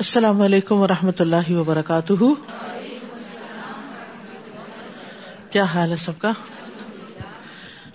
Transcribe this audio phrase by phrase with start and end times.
[0.00, 2.12] السلام علیکم و رحمۃ اللہ وبرکاتہ۔
[5.50, 6.30] کیا حال ہے سب کا؟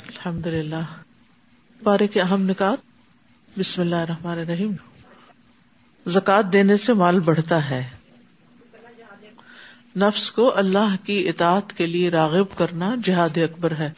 [0.07, 0.83] الحمد للہ
[1.83, 2.77] بارے کے اہم نکات۔
[3.59, 4.71] بسم اللہ الرحمن الرحیم۔
[6.05, 7.89] زکوٰۃ دینے سے مال بڑھتا ہے۔
[9.95, 13.91] نفس کو اللہ کی اطاعت کے لیے راغب کرنا جہاد اکبر ہے۔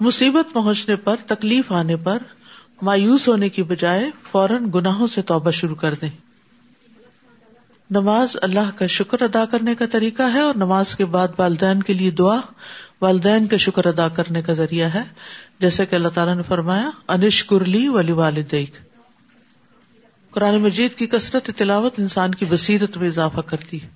[0.00, 2.18] مصیبت پہنچنے پر، تکلیف آنے پر
[2.82, 6.10] مایوس ہونے کی بجائے فوراً گناہوں سے توبہ شروع کر دیں۔
[7.90, 11.92] نماز اللہ کا شکر ادا کرنے کا طریقہ ہے اور نماز کے بعد والدین کے
[11.92, 12.40] لیے دعا
[13.00, 15.02] والدین کا شکر ادا کرنے کا ذریعہ ہے۔
[15.58, 18.76] جیسے کہ اللہ تعالیٰ نے فرمایا انش کرلی ولی والدیک
[20.30, 23.88] قرآن مجید کی کثرت تلاوت انسان کی بصیرت میں اضافہ کرتی ہے۔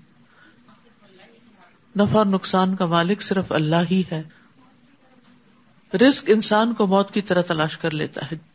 [1.97, 4.23] نفع اور نقصان کا مالک صرف اللہ ہی ہے۔
[5.97, 8.52] رزق انسان کو موت کی طرح تلاش کر لیتا ہے۔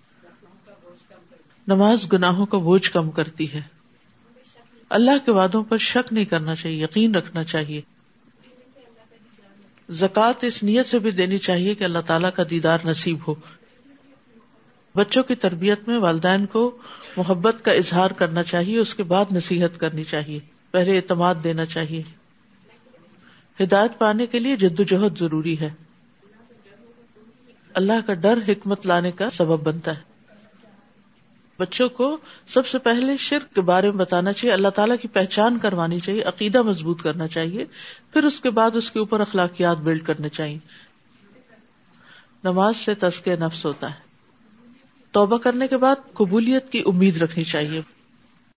[1.67, 3.61] نماز گناہوں کا بوجھ کم کرتی ہے۔
[4.89, 7.81] اللہ کے وعدوں پر شک نہیں کرنا چاہیے، یقین رکھنا چاہیے۔
[9.89, 13.35] زکوٰۃ اس نیت سے بھی دینی چاہیے کہ اللہ تعالیٰ کا دیدار نصیب ہو۔
[14.95, 16.77] بچوں کی تربیت میں والدین کو
[17.17, 20.39] محبت کا اظہار کرنا چاہیے، اس کے بعد نصیحت کرنی چاہیے۔
[20.71, 22.03] پہلے اعتماد دینا چاہیے۔
[23.63, 25.69] ہدایت پانے کے لیے جد و جہد ضروری ہے۔
[27.73, 30.16] اللہ کا ڈر حکمت لانے کا سبب بنتا ہے۔
[31.59, 35.57] بچوں کو سب سے پہلے شرک کے بارے میں بتانا چاہیے، اللہ تعالیٰ کی پہچان
[35.57, 37.65] کروانی چاہیے، عقیدہ مضبوط کرنا چاہیے،
[38.13, 40.57] پھر اس کے بعد اس کے اوپر اخلاقیات بلڈ کرنے چاہیے۔
[42.43, 44.07] نماز سے تسکے نفس ہوتا ہے۔
[45.11, 47.81] توبہ کرنے کے بعد قبولیت کی امید رکھنی چاہیے۔